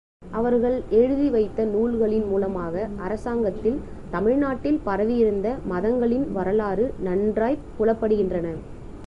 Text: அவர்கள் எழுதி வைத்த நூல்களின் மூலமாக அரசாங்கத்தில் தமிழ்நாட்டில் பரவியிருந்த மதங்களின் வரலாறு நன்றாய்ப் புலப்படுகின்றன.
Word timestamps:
அவர்கள் 0.31 0.83
எழுதி 0.89 1.29
வைத்த 1.29 1.65
நூல்களின் 1.65 2.27
மூலமாக 2.27 2.87
அரசாங்கத்தில் 2.97 3.77
தமிழ்நாட்டில் 4.11 4.81
பரவியிருந்த 4.83 5.55
மதங்களின் 5.69 6.31
வரலாறு 6.31 6.93
நன்றாய்ப் 6.99 7.65
புலப்படுகின்றன. 7.79 8.47